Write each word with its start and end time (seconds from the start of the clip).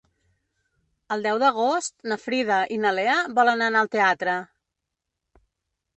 El 1.15 1.25
deu 1.27 1.41
d'agost 1.43 1.93
na 2.11 2.17
Frida 2.23 2.59
i 2.77 2.81
na 2.87 2.95
Lea 3.01 3.19
volen 3.41 3.65
anar 3.69 3.85
al 3.85 3.93
teatre. 3.97 4.39